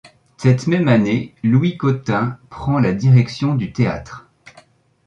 [0.37, 4.27] Cette même année, Louis Cautin prend la direction du théâtre.